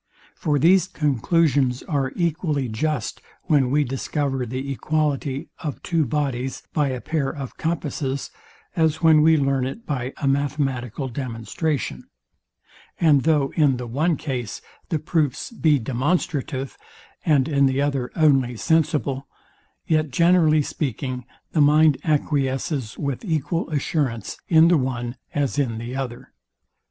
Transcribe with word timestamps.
For 0.35 0.57
these 0.57 0.87
conclusions 0.87 1.83
are 1.83 2.11
equally 2.15 2.67
just, 2.67 3.21
when 3.43 3.69
we 3.69 3.83
discover 3.83 4.47
the 4.47 4.71
equality 4.71 5.49
of 5.59 5.83
two 5.83 6.07
bodies 6.07 6.63
by 6.73 6.87
a 6.87 6.99
pair 6.99 7.29
of 7.29 7.55
compasses, 7.57 8.31
as 8.75 9.03
when 9.03 9.21
we 9.21 9.37
learn 9.37 9.63
it 9.67 9.85
by 9.85 10.13
a 10.17 10.27
mathematical 10.27 11.07
demonstration; 11.07 12.05
and 12.99 13.25
though 13.25 13.53
in 13.55 13.77
the 13.77 13.85
one 13.85 14.17
case 14.17 14.59
the 14.89 14.97
proofs 14.97 15.51
be 15.51 15.77
demonstrative, 15.77 16.79
and 17.23 17.47
in 17.47 17.67
the 17.67 17.79
other 17.79 18.09
only 18.15 18.57
sensible, 18.57 19.27
yet 19.85 20.09
generally 20.09 20.63
speaking, 20.63 21.25
the 21.51 21.61
mind 21.61 21.99
acquiesces 22.03 22.97
with 22.97 23.23
equal 23.23 23.69
assurance 23.69 24.37
in 24.47 24.67
the 24.67 24.77
one 24.79 25.15
as 25.35 25.59
in 25.59 25.77
the 25.77 25.95
other. 25.95 26.33